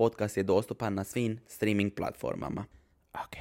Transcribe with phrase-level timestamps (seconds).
[0.00, 2.64] podcast je dostupan na svim streaming platformama.
[3.14, 3.36] Ok.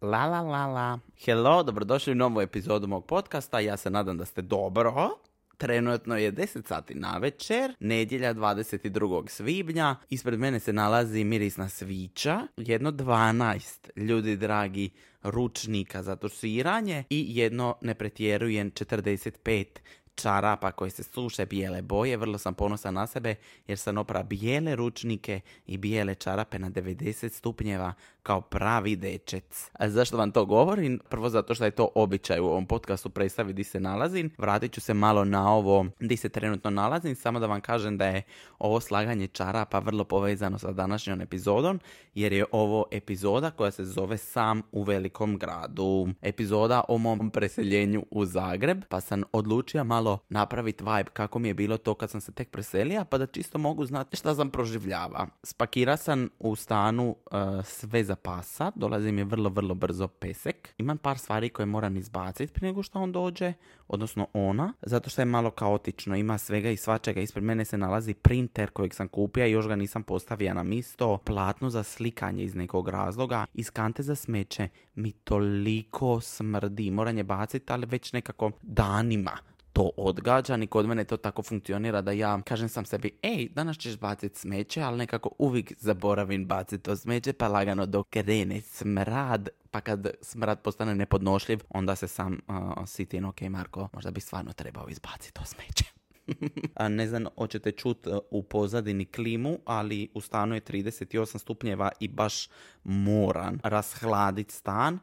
[0.00, 0.98] La la la la.
[1.24, 3.60] Hello, dobrodošli u novu epizodu mog podcasta.
[3.60, 5.10] Ja se nadam da ste dobro.
[5.56, 9.28] Trenutno je 10 sati na večer, nedjelja 22.
[9.28, 9.96] svibnja.
[10.10, 14.90] Ispred mene se nalazi mirisna svića, jedno 12 ljudi dragi
[15.22, 19.66] ručnika za tuširanje i jedno ne pretjerujem 45
[20.14, 22.16] čarapa koji se suše bijele boje.
[22.16, 23.34] Vrlo sam ponosan na sebe
[23.66, 29.70] jer sam opra bijele ručnike i bijele čarape na 90 stupnjeva kao pravi dečec.
[29.72, 31.00] A zašto vam to govorim?
[31.08, 34.30] Prvo zato što je to običaj u ovom podcastu predstavi di se nalazim.
[34.38, 38.06] Vratit ću se malo na ovo di se trenutno nalazim, samo da vam kažem da
[38.06, 38.22] je
[38.58, 41.80] ovo slaganje čarapa vrlo povezano sa današnjom epizodom,
[42.14, 46.08] jer je ovo epizoda koja se zove Sam u velikom gradu.
[46.22, 51.54] Epizoda o mom preseljenju u Zagreb, pa sam odlučio malo napraviti vibe kako mi je
[51.54, 55.26] bilo to kad sam se tek preselio, pa da čisto mogu znati šta sam proživljava.
[55.42, 60.74] Spakira sam u stanu uh, sve za pasa, dolazi mi vrlo, vrlo brzo pesek.
[60.78, 63.52] Imam par stvari koje moram izbaciti prije nego što on dođe,
[63.88, 67.20] odnosno ona, zato što je malo kaotično, ima svega i svačega.
[67.20, 71.18] Ispred mene se nalazi printer kojeg sam kupio i još ga nisam postavio na misto,
[71.24, 77.24] platno za slikanje iz nekog razloga, iz kante za smeće mi toliko smrdi, moram je
[77.24, 79.38] baciti, ali već nekako danima
[79.74, 83.78] to odgađa, ni kod mene to tako funkcionira da ja kažem sam sebi, ej, danas
[83.78, 89.48] ćeš baciti smeće, ali nekako uvijek zaboravim baciti to smeće, pa lagano dok krene smrad,
[89.70, 92.54] pa kad smrad postane nepodnošljiv, onda se sam uh,
[92.86, 95.84] sitim, ok Marko, možda bi stvarno trebao izbaciti to smeće.
[96.80, 102.08] A ne znam, hoćete čut u pozadini klimu, ali u stanu je 38 stupnjeva i
[102.08, 102.48] baš
[102.84, 104.98] moram rashladiti stan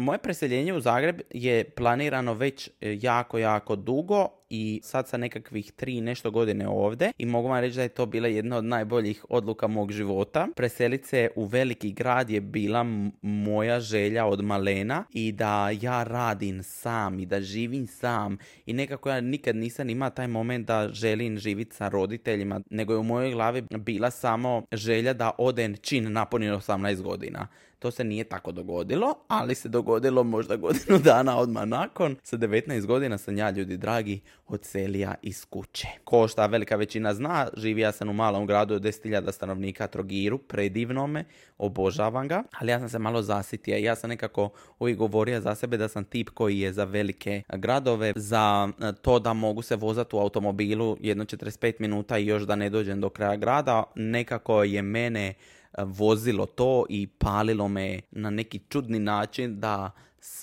[0.00, 5.72] moje preseljenje u Zagreb je planirano već e, jako, jako dugo i sad sa nekakvih
[5.72, 9.24] tri nešto godine ovdje i mogu vam reći da je to bila jedna od najboljih
[9.28, 10.48] odluka mog života.
[10.56, 12.86] Preselit se u veliki grad je bila
[13.22, 19.10] moja želja od malena i da ja radim sam i da živim sam i nekako
[19.10, 23.32] ja nikad nisam imao taj moment da želim živjeti sa roditeljima, nego je u mojoj
[23.32, 27.48] glavi bila samo želja da oden čin napunim 18 godina.
[27.78, 32.16] To se nije tako dogodilo, ali se dogodilo možda godinu dana odmah nakon.
[32.22, 35.88] Sa 19 godina sam ja, ljudi dragi, odselija iz kuće.
[36.04, 41.06] Ko šta velika većina zna, živija sam u malom gradu od 10.000 stanovnika Trogiru, predivno
[41.06, 41.24] me,
[41.58, 43.76] obožavam ga, ali ja sam se malo zasitio.
[43.76, 48.12] Ja sam nekako uvijek govorio za sebe da sam tip koji je za velike gradove,
[48.16, 52.56] za e, to da mogu se vozati u automobilu jedno 45 minuta i još da
[52.56, 53.84] ne dođem do kraja grada.
[53.94, 55.34] Nekako je mene
[55.78, 59.90] vozilo to i palilo me na neki čudni način da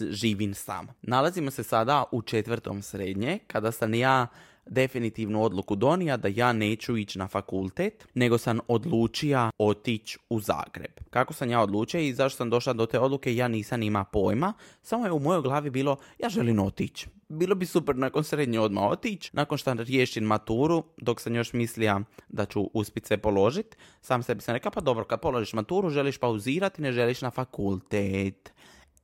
[0.10, 0.88] živim sam.
[1.02, 4.28] Nalazimo se sada u četvrtom srednje, kada sam ja
[4.66, 10.92] definitivnu odluku donija da ja neću ići na fakultet, nego sam odlučio otići u Zagreb.
[11.10, 14.54] Kako sam ja odlučio i zašto sam došla do te odluke, ja nisam ima pojma,
[14.82, 17.08] samo je u mojoj glavi bilo ja želim otići.
[17.34, 22.02] Bilo bi super nakon srednje odmah otići, nakon što riješim maturu, dok sam još mislija
[22.30, 26.18] da ću uspjeti sve položiti, sam sebi sam rekao, pa dobro, kad položiš maturu, želiš
[26.18, 28.54] pauzirati, ne želiš na fakultet.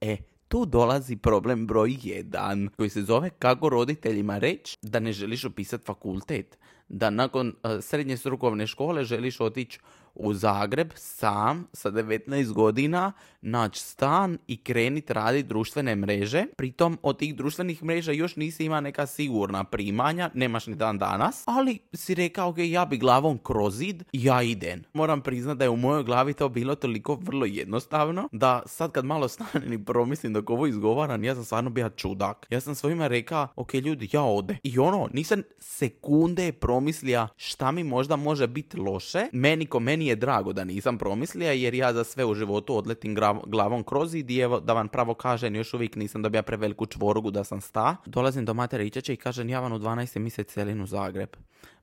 [0.02, 0.18] E,
[0.48, 5.86] tu dolazi problem broj jedan koji se zove kako roditeljima reći da ne želiš upisati
[5.86, 6.58] fakultet.
[6.88, 9.80] Da nakon uh, srednje strukovne škole želiš otići
[10.16, 13.12] u Zagreb sam sa 19 godina
[13.42, 16.46] naći stan i krenit raditi društvene mreže.
[16.58, 21.44] Pritom od tih društvenih mreža još nisi ima neka sigurna primanja, nemaš ni dan danas,
[21.46, 24.84] ali si rekao ok, ja bi glavom kroz zid, ja idem.
[24.94, 29.06] Moram priznat da je u mojoj glavi to bilo toliko vrlo jednostavno, da sad kad
[29.06, 32.48] malo stanem i promislim dok ovo izgovaram, ja sam stvarno bio čudak.
[32.50, 34.58] Ja sam svojima rekao, ok ljudi, ja ode.
[34.64, 39.28] I ono, nisam sekunde promislija šta mi možda može biti loše.
[39.32, 43.16] Meni ko meni je drago da nisam promislija jer ja za sve u životu odletim
[43.46, 47.44] glavom kroz i evo da vam pravo kažem još uvijek nisam dobija preveliku čvorugu da
[47.44, 47.96] sam sta.
[48.06, 50.20] Dolazim do matere Ičeće i kažem ja vam u 12.
[50.20, 51.30] mjesec celim u Zagreb.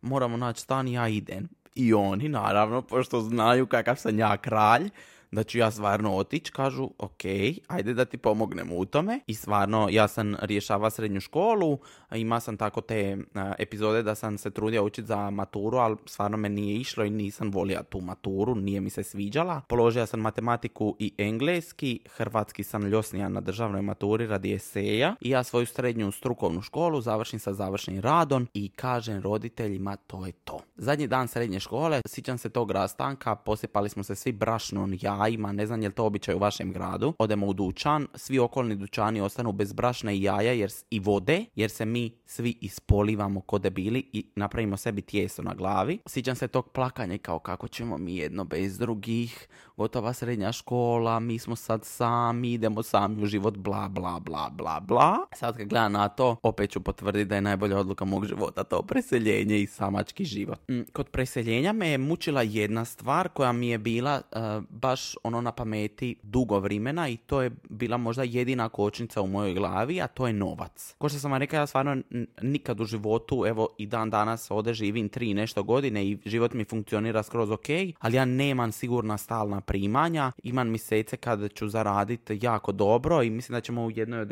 [0.03, 1.49] Moramo naći stan i ja idem.
[1.75, 4.91] I oni naravno, pošto znaju kakav sam ja kralj,
[5.37, 7.25] da ću ja stvarno otići, kažu ok,
[7.67, 9.21] ajde da ti pomognem u tome.
[9.27, 11.79] I stvarno ja sam rješava srednju školu,
[12.15, 13.17] ima sam tako te
[13.59, 17.51] epizode da sam se trudio učiti za maturu, ali stvarno me nije išlo i nisam
[17.51, 19.61] volio tu maturu, nije mi se sviđala.
[19.69, 25.43] Položio sam matematiku i engleski, hrvatski sam ljosnija na državnoj maturi radi eseja i ja
[25.43, 30.61] svoju srednju strukovnu školu završim sa završnim radom i kažem roditeljima to je to.
[30.77, 34.93] Zadnji dan srednje škole, sjećam se tog rastanka, posipali smo se svi brašnom
[35.27, 37.13] jajima, ne znam je li to običaj u vašem gradu.
[37.19, 41.71] Odemo u dućan, svi okolni dućani ostanu bez brašna i jaja jer, i vode, jer
[41.71, 45.99] se mi svi ispolivamo ko debili i napravimo sebi tijesto na glavi.
[46.07, 51.39] Sjećam se tog plakanja kao kako ćemo mi jedno bez drugih, gotova srednja škola, mi
[51.39, 55.17] smo sad sami, idemo sami u život, bla bla bla bla bla.
[55.33, 58.83] Sad kad gledam na to, opet ću potvrditi da je najbolja odluka mog života to
[58.83, 60.59] preseljenje i samački život.
[60.71, 65.41] Mm, kod preseljenja me je mučila jedna stvar koja mi je bila uh, baš ono
[65.41, 70.07] na pameti dugo vremena i to je bila možda jedina kočnica u mojoj glavi, a
[70.07, 70.95] to je novac.
[70.99, 72.03] Ko što sam vam rekao, ja stvarno
[72.43, 76.65] nikad u životu, evo i dan danas ovdje živim tri nešto godine i život mi
[76.65, 77.69] funkcionira skroz ok,
[77.99, 83.57] ali ja nemam sigurna stalna primanja, imam mjesece kada ću zaraditi jako dobro i mislim
[83.57, 84.29] da ćemo u jednoj od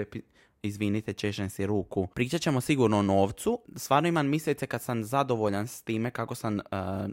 [0.64, 2.06] izvinite, češem si ruku.
[2.14, 3.61] Pričat ćemo sigurno o novcu.
[3.76, 6.62] Stvarno imam mjesece kad sam zadovoljan s time kako sam uh,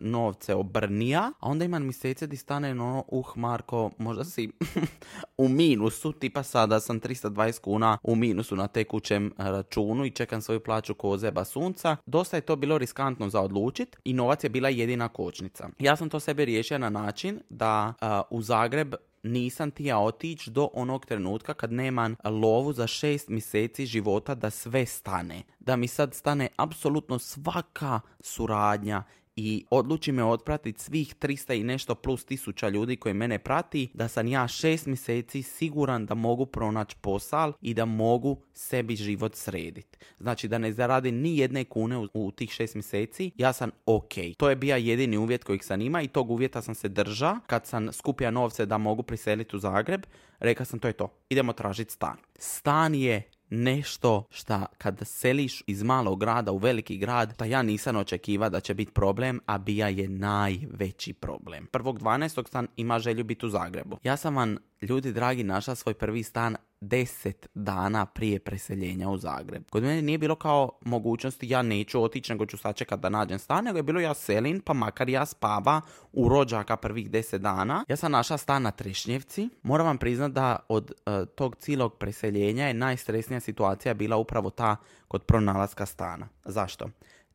[0.01, 4.50] novce obrnija, a onda imam mjesece di stane ono, uh Marko, možda si
[5.38, 10.59] u minusu, tipa sada sam 320 kuna u minusu na tekućem računu i čekam svoju
[10.59, 11.97] plaću ko zeba sunca.
[12.06, 15.69] Dosta je to bilo riskantno za odlučit i novac je bila jedina kočnica.
[15.80, 20.51] Ja sam to sebe riješio na način da uh, u Zagreb nisam ti ja otići
[20.51, 25.44] do onog trenutka kad nemam lovu za šest mjeseci života da sve stane.
[25.59, 29.03] Da mi sad stane apsolutno svaka suradnja
[29.36, 34.07] i odluči me otpratiti svih 300 i nešto plus tisuća ljudi koji mene prati, da
[34.07, 39.98] sam ja šest mjeseci siguran da mogu pronaći posal i da mogu sebi život srediti.
[40.19, 44.13] Znači da ne zaradi ni jedne kune u, u tih šest mjeseci, ja sam ok.
[44.38, 47.66] To je bio jedini uvjet kojeg sam ima i tog uvjeta sam se drža kad
[47.66, 50.01] sam skupio novce da mogu priseliti u Zagreb.
[50.39, 52.18] Rekao sam to je to, idemo tražiti stan.
[52.39, 57.95] Stan je nešto šta kad seliš iz malog grada u veliki grad, da ja nisam
[57.95, 61.68] očekiva da će biti problem, a bija je najveći problem.
[61.71, 62.50] Prvog 12.
[62.50, 63.98] sam ima želju biti u Zagrebu.
[64.03, 69.63] Ja sam vam ljudi dragi našla svoj prvi stan deset dana prije preseljenja u Zagreb.
[69.69, 73.63] Kod mene nije bilo kao mogućnosti ja neću otići nego ću sačekat da nađem stan,
[73.63, 75.81] nego je bilo ja selim pa makar ja spava
[76.13, 77.86] u rođaka prvih deset dana.
[77.88, 79.50] Ja sam našla stan na Trešnjevci.
[79.63, 84.75] Moram vam priznat da od uh, tog cijelog preseljenja je najstresnija situacija bila upravo ta
[85.07, 86.28] kod pronalaska stana.
[86.45, 86.89] Zašto?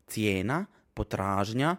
[0.06, 1.76] Cijena, potražnja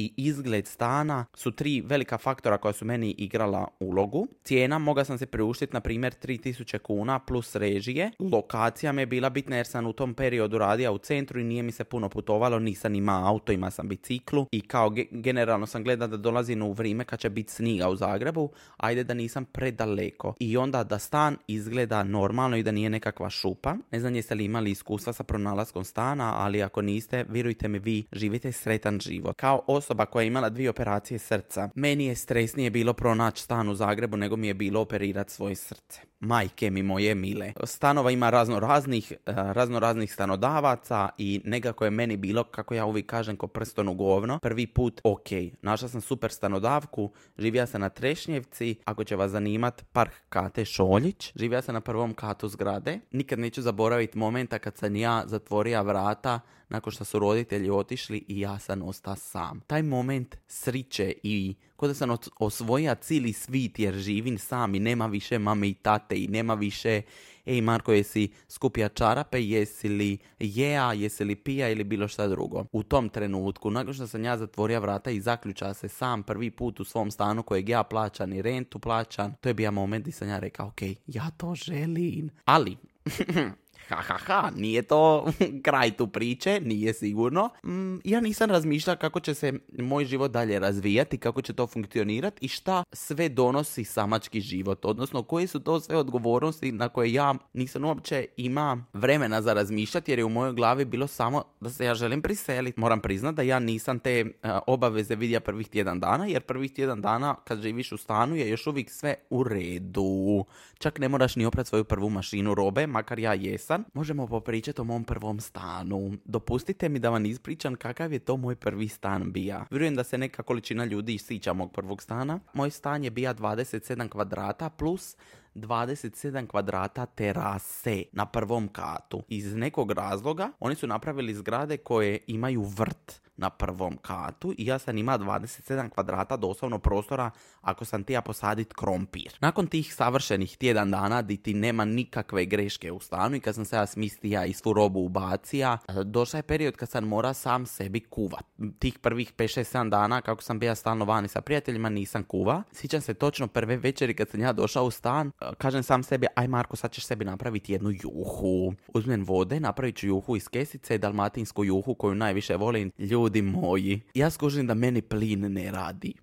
[0.00, 4.26] i izgled stana su tri velika faktora koja su meni igrala ulogu.
[4.44, 8.10] Cijena, mogao sam se priuštiti na primjer 3000 kuna plus režije.
[8.18, 11.62] Lokacija mi je bila bitna jer sam u tom periodu radio u centru i nije
[11.62, 16.08] mi se puno putovalo, nisam imao auto, ima sam biciklu i kao generalno sam gledao
[16.08, 20.34] da dolazim u vrijeme kad će biti sniga u Zagrebu, ajde da nisam predaleko.
[20.40, 23.76] I onda da stan izgleda normalno i da nije nekakva šupa.
[23.90, 28.04] Ne znam jeste li imali iskustva sa pronalaskom stana, ali ako niste, vjerujte mi vi
[28.12, 29.36] živite sretan život.
[29.36, 33.74] Kao osoba koja je imala dvije operacije srca, meni je stresnije bilo pronaći stan u
[33.74, 36.00] Zagrebu nego mi je bilo operirati svoje srce.
[36.20, 37.52] Majke mi moje mile.
[37.64, 42.86] Stanova ima razno raznih, eh, razno raznih stanodavaca i nekako je meni bilo, kako ja
[42.86, 44.38] uvijek kažem, ko prston u govno.
[44.38, 45.28] Prvi put, ok,
[45.62, 51.32] našla sam super stanodavku, živija sam na Trešnjevci, ako će vas zanimat, park Kate Šoljić,
[51.36, 53.00] živija sam na prvom katu zgrade.
[53.10, 58.40] Nikad neću zaboraviti momenta kad sam ja zatvoria vrata nakon što su roditelji otišli i
[58.40, 59.60] ja sam ostao sam.
[59.66, 65.06] Taj moment sriće i kod da sam osvoja cijeli svit jer živim sam i nema
[65.06, 67.02] više mame i tate i nema više
[67.46, 72.64] ej Marko jesi skupija čarape, jesi li jeja, jesi li pija ili bilo šta drugo.
[72.72, 76.80] U tom trenutku, nakon što sam ja zatvorio vrata i zaključa se sam prvi put
[76.80, 80.28] u svom stanu kojeg ja plaćam i rentu plaćam, to je bio moment gdje sam
[80.28, 82.30] ja rekao, ok, ja to želim.
[82.44, 82.76] Ali,
[83.90, 85.26] ha ha ha, nije to
[85.64, 87.50] kraj tu priče, nije sigurno.
[87.64, 92.46] Mm, ja nisam razmišljao kako će se moj život dalje razvijati, kako će to funkcionirati
[92.46, 97.34] i šta sve donosi samački život, odnosno koje su to sve odgovornosti na koje ja
[97.52, 101.84] nisam uopće ima vremena za razmišljati jer je u mojoj glavi bilo samo da se
[101.84, 102.80] ja želim priseliti.
[102.80, 107.00] Moram priznati da ja nisam te uh, obaveze vidja prvih tjedan dana jer prvih tjedan
[107.00, 110.44] dana kad živiš u stanu je još uvijek sve u redu.
[110.78, 114.84] Čak ne moraš ni oprati svoju prvu mašinu robe, makar ja jesam možemo popričati o
[114.84, 116.12] mom prvom stanu.
[116.24, 119.66] Dopustite mi da vam ispričam kakav je to moj prvi stan bija.
[119.70, 122.40] Vjerujem da se neka količina ljudi sića mog prvog stana.
[122.54, 125.16] Moj stan je bija 27 kvadrata plus
[125.54, 129.22] 27 kvadrata terase na prvom katu.
[129.28, 134.78] Iz nekog razloga oni su napravili zgrade koje imaju vrt na prvom katu i ja
[134.78, 137.30] sam ima 27 kvadrata doslovno prostora
[137.60, 139.36] ako sam tija posadit krompir.
[139.40, 143.64] Nakon tih savršenih tjedan dana di ti nema nikakve greške u stanu i kad sam
[143.64, 148.00] se ja smistija i svu robu ubacija, došao je period kad sam mora sam sebi
[148.00, 148.44] kuvat.
[148.78, 152.62] Tih prvih 5-6-7 dana kako sam bija stalno vani sa prijateljima nisam kuva.
[152.72, 156.48] Sjećam se točno prve večeri kad sam ja došao u stan, kažem sam sebi, aj
[156.48, 158.74] Marko sad ćeš sebi napraviti jednu juhu.
[158.94, 162.92] Uzmem vode, napravit ću juhu iz kesice, dalmatinsku juhu koju najviše volim.
[162.98, 166.14] Ljudi moji, ja skužim da meni plin ne radi.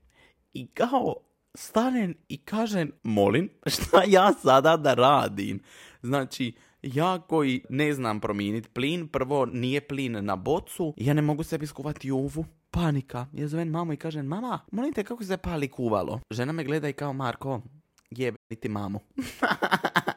[0.54, 1.16] I kao
[1.56, 5.60] stanem i kažem, molim, šta ja sada da radim?
[6.02, 11.44] Znači, ja koji ne znam promijeniti plin, prvo nije plin na bocu, ja ne mogu
[11.44, 12.46] sebi skuvati juvu.
[12.72, 13.26] Panika.
[13.34, 16.20] Ja zovem mamu i kažem, mama, molim te kako se pali kuvalo.
[16.32, 17.62] Žena me gleda i kao, Marko,
[18.10, 19.00] jebiti mamu.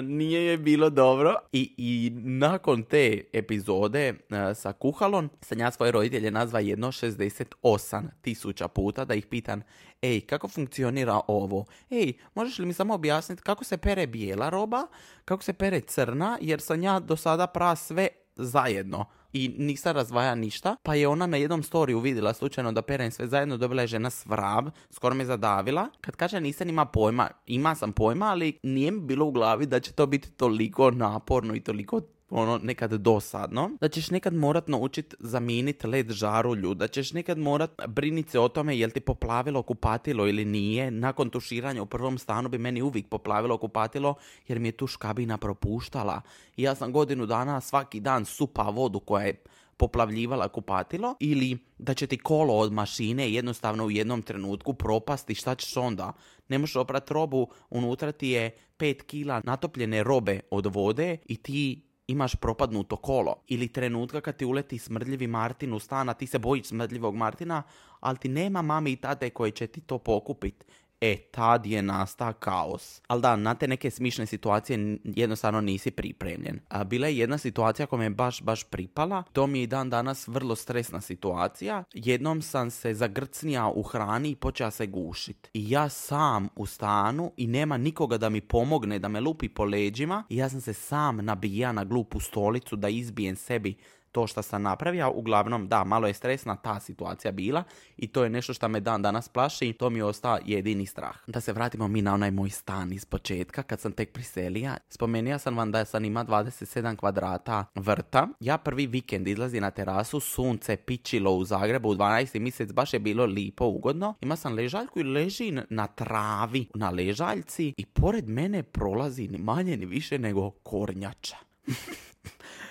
[0.00, 5.92] Nije je bilo dobro I, i nakon te epizode e, sa kuhalom sam ja svoje
[5.92, 9.62] roditelje nazva jedno 68 tisuća puta da ih pitan
[10.02, 11.64] ej kako funkcionira ovo?
[11.90, 14.86] Ej možeš li mi samo objasniti kako se pere bijela roba
[15.24, 20.34] kako se pere crna jer sam ja do sada pra sve zajedno i nisam razvaja
[20.34, 23.88] ništa, pa je ona na jednom storiju vidjela slučajno da perem sve zajedno, dobila je
[23.88, 25.88] žena svrav, skoro me zadavila.
[26.00, 29.80] Kad kaže nisam ima pojma, ima sam pojma, ali nije mi bilo u glavi da
[29.80, 32.00] će to biti toliko naporno i toliko
[32.30, 37.70] ono nekad dosadno, da ćeš nekad morat naučit zamijeniti led žarulju, da ćeš nekad morat
[37.88, 40.90] briniti se o tome jel ti poplavilo kupatilo ili nije.
[40.90, 44.14] Nakon tuširanja u prvom stanu bi meni uvijek poplavilo kupatilo
[44.48, 46.20] jer mi je tu škabina propuštala.
[46.56, 49.42] I ja sam godinu dana svaki dan supa vodu koja je
[49.76, 55.54] poplavljivala kupatilo ili da će ti kolo od mašine jednostavno u jednom trenutku propasti, šta
[55.54, 56.12] ćeš onda?
[56.48, 61.82] Ne možeš oprati robu, unutra ti je 5 kila natopljene robe od vode i ti
[62.06, 66.66] imaš propadnuto kolo ili trenutka kad ti uleti smrdljivi Martin u stan, ti se bojiš
[66.66, 67.62] smrdljivog Martina,
[68.00, 70.64] ali ti nema mami i tate koji će ti to pokupit
[71.04, 73.00] e, tad je nasta kaos.
[73.06, 76.60] Ali da, na te neke smišne situacije jednostavno nisi pripremljen.
[76.68, 79.22] A bila je jedna situacija koja me baš, baš pripala.
[79.32, 81.84] To mi je dan danas vrlo stresna situacija.
[81.94, 85.50] Jednom sam se zagrcnija u hrani i počela se gušit.
[85.54, 89.64] I ja sam u stanu i nema nikoga da mi pomogne, da me lupi po
[89.64, 90.24] leđima.
[90.28, 93.74] I ja sam se sam nabija na glupu stolicu da izbijem sebi
[94.14, 95.10] to što sam napravio.
[95.10, 97.62] Uglavnom, da, malo je stresna ta situacija bila
[97.96, 100.86] i to je nešto što me dan danas plaši i to mi je ostao jedini
[100.86, 101.16] strah.
[101.26, 104.76] Da se vratimo mi na onaj moj stan iz početka kad sam tek priselija.
[104.88, 108.28] Spomenija sam vam da sam ima 27 kvadrata vrta.
[108.40, 112.38] Ja prvi vikend izlazi na terasu, sunce pičilo u Zagrebu u 12.
[112.38, 114.14] mjesec, baš je bilo lipo, ugodno.
[114.20, 119.76] Ima sam ležaljku i leži na travi na ležaljci i pored mene prolazi ni manje
[119.76, 121.36] ni više nego kornjača.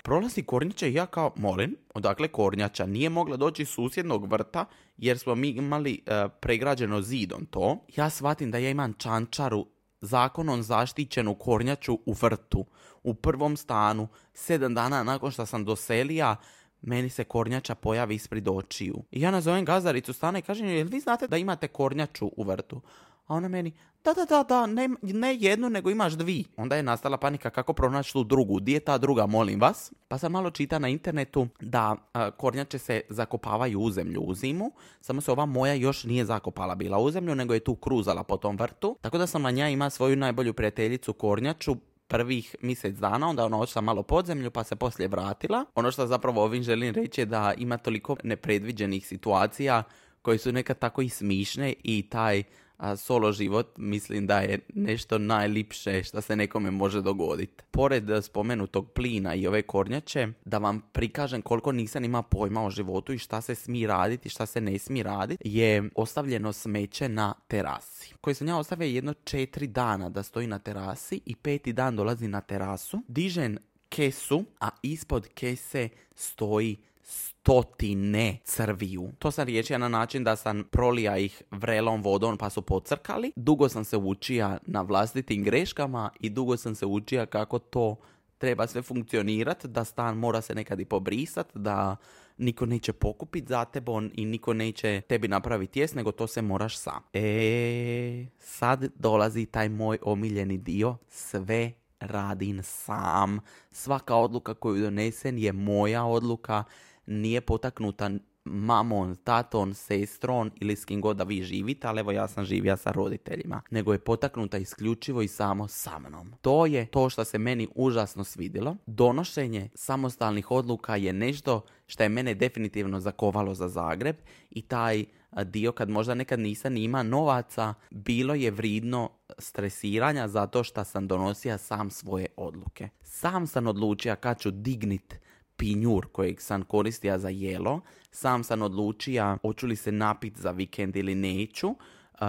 [0.04, 2.86] Prolazi kornjača i ja kao, molim, odakle kornjača?
[2.86, 4.66] Nije mogla doći susjednog vrta
[4.98, 7.86] jer smo mi imali uh, pregrađeno zidom to.
[7.96, 9.66] Ja shvatim da ja imam čančaru
[10.02, 12.66] zakonom zaštićenu kornjaču u vrtu,
[13.04, 16.36] u prvom stanu, sedam dana nakon što sam doselija,
[16.82, 19.04] meni se kornjača pojavi ispred očiju.
[19.12, 22.82] I ja nazovem gazaricu stana i kažem, jel vi znate da imate kornjaču u vrtu?
[23.26, 23.72] A ona meni,
[24.04, 26.44] da, da, da, da, ne, ne jednu, nego imaš dvi.
[26.58, 28.56] Onda je nastala panika kako pronaći tu drugu.
[28.56, 29.94] Gdje je ta druga, molim vas?
[30.08, 31.96] Pa sam malo čita na internetu da
[32.38, 36.98] kornjače se zakopavaju u zemlju u zimu, samo se ova moja još nije zakopala bila
[36.98, 38.98] u zemlju, nego je tu kruzala po tom vrtu.
[39.02, 41.76] Tako da sam na nja ima svoju najbolju prijateljicu kornjaču,
[42.08, 45.66] prvih mjesec dana, onda ona ošla malo pod zemlju pa se poslije vratila.
[45.76, 49.84] Ono što zapravo ovim želim reći je da ima toliko nepredviđenih situacija
[50.22, 52.44] koje su nekad tako i smišne i taj
[52.78, 57.64] a solo život mislim da je nešto najlipše što se nekome može dogoditi.
[57.72, 63.14] Pored spomenutog plina i ove kornjače, da vam prikažem koliko nisam ima pojma o životu
[63.14, 67.34] i šta se smije raditi i šta se ne smije raditi, je ostavljeno smeće na
[67.48, 68.14] terasi.
[68.22, 72.28] Koji sam ja ostavio jedno četiri dana da stoji na terasi i peti dan dolazi
[72.28, 73.58] na terasu, dižen
[73.90, 79.12] kesu, a ispod kese stoji stotine crviju.
[79.20, 83.32] To sam riječio na način da sam prolija ih vrelom vodom pa su pocrkali.
[83.36, 87.96] Dugo sam se učija na vlastitim greškama i dugo sam se učija kako to
[88.38, 91.96] treba sve funkcionirati, da stan mora se nekad i pobrisat, da
[92.38, 96.78] niko neće pokupiti za tebe i niko neće tebi napraviti jes, nego to se moraš
[96.78, 97.04] sam.
[97.14, 103.40] E, sad dolazi taj moj omiljeni dio, sve radim sam.
[103.72, 106.64] Svaka odluka koju donesen je moja odluka,
[107.06, 108.10] nije potaknuta
[108.46, 112.78] mamon, taton, sestron ili s kim god da vi živite, ali evo ja sam živija
[112.78, 116.34] sa roditeljima, nego je potaknuta isključivo i samo sa mnom.
[116.42, 118.76] To je to što se meni užasno svidjelo.
[118.86, 124.16] Donošenje samostalnih odluka je nešto što je mene definitivno zakovalo za Zagreb
[124.50, 125.06] i taj
[125.44, 131.58] dio kad možda nekad nisam ima novaca, bilo je vridno stresiranja zato što sam donosio
[131.58, 132.90] sam svoje odluke.
[133.02, 135.16] Sam sam odlučio kad ću dignit
[135.64, 140.96] pinjur kojeg sam koristio za jelo, sam sam odlučio hoću li se napit za vikend
[140.96, 141.76] ili neću,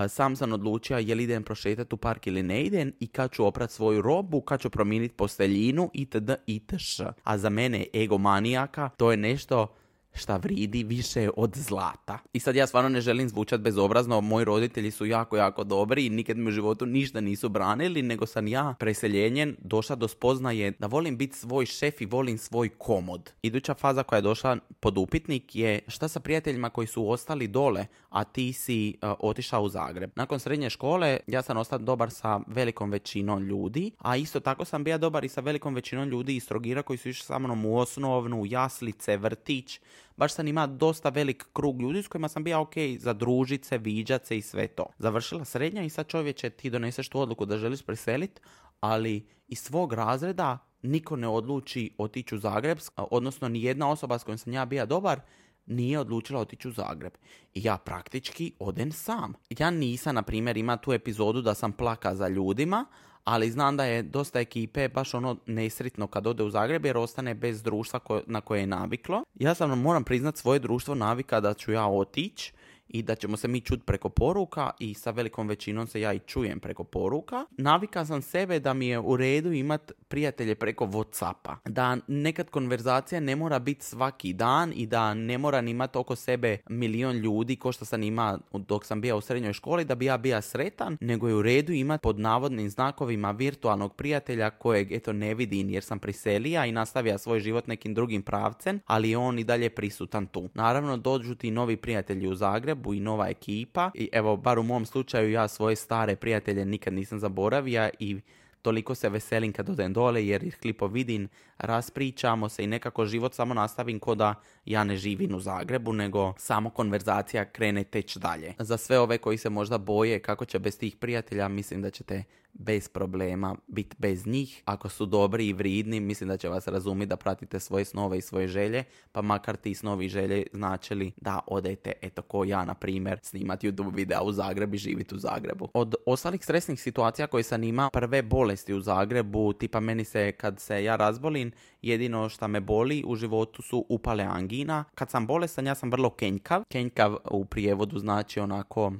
[0.09, 3.47] sam sam odlučio je li idem prošetati u park ili ne idem i kad ću
[3.47, 6.31] oprat svoju robu, kad ću promijeniti posteljinu itd.
[6.47, 7.01] itš.
[7.25, 9.75] A za mene egomanijaka to je nešto
[10.15, 12.19] šta vridi više od zlata.
[12.33, 16.11] I sad ja stvarno ne želim zvučati bezobrazno, moji roditelji su jako, jako dobri i
[16.11, 20.87] nikad mi u životu ništa nisu branili, nego sam ja preseljenjen došla do spoznaje da
[20.87, 23.33] volim biti svoj šef i volim svoj komod.
[23.43, 27.87] Iduća faza koja je došla pod upitnik je šta sa prijateljima koji su ostali dole,
[28.09, 30.11] a ti si uh, otišao u Zagreb.
[30.17, 34.85] Nakon srednje škole ja sam ostao dobar sa velikom većinom ljudi, a isto tako sam
[34.85, 37.79] bio dobar i sa velikom većinom ljudi iz Trogira koji su išli sa mnom u
[37.79, 39.81] osnovnu, jaslice, vrtić,
[40.17, 44.31] baš sam ima dosta velik krug ljudi s kojima sam bio ok za družice, viđat
[44.31, 44.87] i sve to.
[44.99, 48.41] Završila srednja i sad čovječe ti doneseš tu odluku da želiš preseliti,
[48.81, 54.25] ali iz svog razreda niko ne odluči otići u Zagreb, odnosno ni jedna osoba s
[54.25, 55.21] kojom sam ja bio dobar,
[55.67, 57.13] nije odlučila otići u Zagreb.
[57.55, 59.35] I ja praktički odem sam.
[59.59, 62.87] Ja nisam, na primjer, ima tu epizodu da sam plaka za ljudima,
[63.25, 67.35] ali znam da je dosta ekipe baš ono nesritno kad ode u Zagreb jer ostane
[67.35, 69.23] bez društva na koje je naviklo.
[69.35, 72.53] Ja sam moram priznat svoje društvo navika da ću ja otići
[72.89, 76.19] i da ćemo se mi čuti preko poruka i sa velikom većinom se ja i
[76.19, 77.47] čujem preko poruka.
[77.51, 81.57] Navika sam sebe da mi je u redu imat prijatelje preko Whatsappa.
[81.65, 86.59] Da nekad konverzacija ne mora biti svaki dan i da ne mora imati oko sebe
[86.69, 90.17] milion ljudi ko što sam ima dok sam bio u srednjoj školi da bi ja
[90.17, 95.35] bio sretan, nego je u redu imati pod navodnim znakovima virtualnog prijatelja kojeg eto ne
[95.35, 99.45] vidim jer sam priselija i nastavija svoj život nekim drugim pravcem, ali je on i
[99.45, 100.49] dalje prisutan tu.
[100.55, 102.35] Naravno dođu ti novi prijatelji u
[102.75, 103.91] Zagrebu i nova ekipa.
[103.95, 108.21] I evo bar u mom slučaju ja svoje stare prijatelje nikad nisam zaboravio i
[108.63, 111.29] toliko se veselim kad odem dole jer ih klipo vidim,
[111.59, 114.35] raspričamo se i nekako život samo nastavim ko da
[114.65, 118.55] ja ne živim u Zagrebu, nego samo konverzacija krene teć dalje.
[118.59, 122.25] Za sve ove koji se možda boje kako će bez tih prijatelja, mislim da ćete
[122.55, 124.63] bez problema biti bez njih.
[124.65, 128.21] Ako su dobri i vridni, mislim da će vas razumjeti da pratite svoje snove i
[128.21, 132.75] svoje želje, pa makar ti snovi i želje značili da odete, eto ko ja, na
[132.75, 135.69] primjer, snimati YouTube videa u Zagrebu i živjeti u Zagrebu.
[135.75, 140.61] Od ostalih stresnih situacija koje sam imao, prve bolesti u Zagrebu, tipa meni se kad
[140.61, 144.85] se ja razbolim, jedino što me boli u životu su upale angina.
[144.95, 146.63] Kad sam bolestan, ja sam vrlo kenjkav.
[146.69, 148.93] Kenjkav u prijevodu znači onako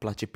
[0.00, 0.26] plaće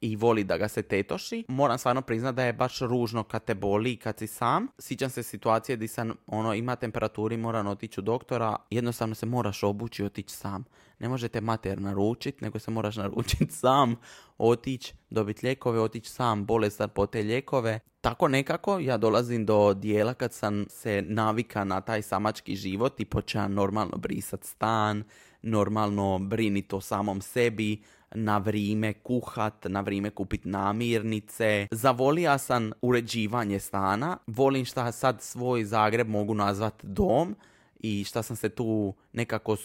[0.00, 1.44] i voli da ga se tetoši.
[1.48, 4.68] Moram stvarno priznat da je baš ružno kad te boli i kad si sam.
[4.78, 8.56] Sjećam se situacije gdje sam ono, ima temperaturi moram otići u doktora.
[8.70, 10.64] Jednostavno se moraš obući i otići sam.
[10.98, 13.96] Ne možete mater naručiti, nego se moraš naručiti sam,
[14.38, 17.80] otići, dobiti lijekove, otići sam, bolestan po te lijekove.
[18.00, 23.04] Tako nekako ja dolazim do dijela kad sam se navika na taj samački život i
[23.04, 25.04] počeo normalno brisat stan,
[25.42, 27.82] normalno briniti o samom sebi,
[28.14, 31.66] na vrijeme kuhat, na vrijeme kupit namirnice.
[31.70, 34.18] Zavolija sam uređivanje stana.
[34.26, 37.36] Volim šta sad svoj Zagreb mogu nazvat dom
[37.80, 39.56] i šta sam se tu nekako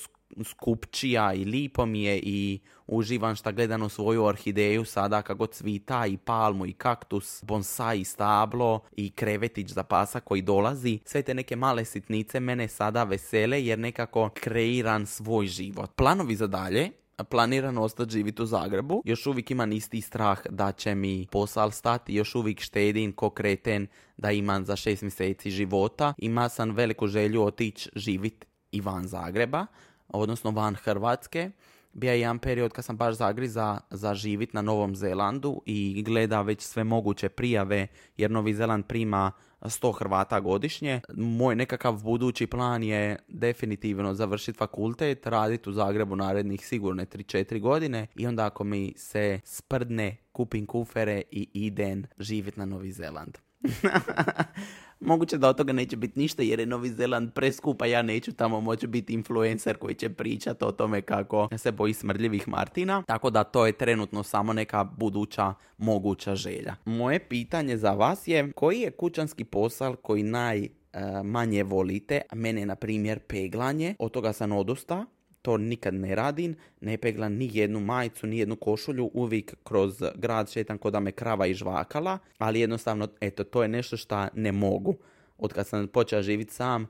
[0.44, 6.06] skupčija i lipo mi je i uživam šta gledam u svoju orhideju sada kako cvita
[6.06, 11.00] i palmu i kaktus, bonsai i stablo i krevetić za pasa koji dolazi.
[11.06, 15.92] Sve te neke male sitnice mene sada vesele jer nekako kreiran svoj život.
[15.96, 16.92] Planovi za dalje
[17.24, 19.02] planiram ostati živjeti u Zagrebu.
[19.06, 23.88] Još uvijek imam isti strah da će mi posal stati, još uvijek štedim ko kreten
[24.18, 26.14] da imam za šest mjeseci života.
[26.18, 29.66] Ima sam veliku želju otići živjeti i van Zagreba,
[30.14, 31.52] odnosno van Hrvatske.
[31.94, 36.42] Bija je jedan period kad sam baš zagriza za živit na Novom Zelandu i gleda
[36.42, 41.02] već sve moguće prijave jer Novi Zeland prima 100 Hrvata godišnje.
[41.18, 48.08] Moj nekakav budući plan je definitivno završiti fakultet, raditi u Zagrebu narednih sigurne 3-4 godine
[48.16, 53.38] i onda ako mi se sprdne kupim kufere i idem živjeti na Novi Zeland.
[55.00, 58.62] Moguće da od toga neće biti ništa jer je Novi Zeland preskupa, ja neću tamo
[58.62, 63.44] moći biti influencer koji će pričati o tome kako se boji smrdljivih Martina, tako da
[63.44, 66.76] to je trenutno samo neka buduća moguća želja.
[66.86, 70.68] Moje pitanje za vas je koji je kućanski posao koji naj
[71.24, 72.22] manje volite.
[72.34, 73.96] Mene, na primjer, peglanje.
[74.00, 75.06] Od toga sam odusta
[75.42, 80.52] to nikad ne radim, ne peglam ni jednu majicu, ni jednu košulju, uvijek kroz grad
[80.52, 84.52] šetam kod da me krava i žvakala, ali jednostavno, eto, to je nešto što ne
[84.52, 84.98] mogu.
[85.38, 86.88] Od kad sam počeo živjeti sam,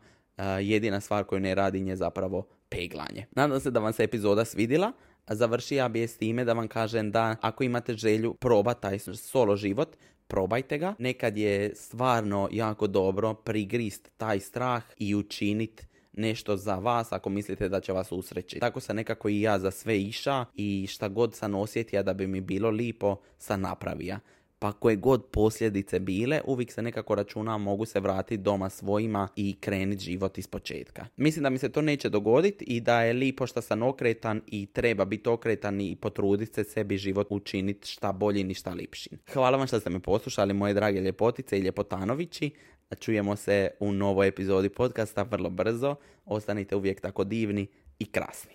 [0.61, 3.25] jedina stvar koju ne radim je zapravo peglanje.
[3.35, 4.91] Nadam se da vam se epizoda svidila.
[5.27, 9.55] Završio bi je s time da vam kažem da ako imate želju probati taj solo
[9.55, 10.95] život, probajte ga.
[10.99, 17.69] Nekad je stvarno jako dobro prigrist taj strah i učiniti nešto za vas ako mislite
[17.69, 18.59] da će vas usreći.
[18.59, 22.27] Tako sam nekako i ja za sve iša i šta god sam osjetio da bi
[22.27, 24.19] mi bilo lipo sam napravija.
[24.59, 29.55] Pa koje god posljedice bile, uvijek se nekako računa mogu se vratiti doma svojima i
[29.59, 31.05] krenuti život iz početka.
[31.17, 34.65] Mislim da mi se to neće dogoditi i da je lipo što sam okretan i
[34.65, 39.09] treba biti okretan i potruditi se sebi život učiniti šta bolji i šta lipši.
[39.33, 42.51] Hvala vam što ste me poslušali, moje drage ljepotice i ljepotanovići.
[42.99, 45.95] Čujemo se u novoj epizodi podcasta vrlo brzo.
[46.25, 47.67] Ostanite uvijek tako divni
[47.99, 48.53] i krasni.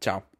[0.00, 0.37] Ćao!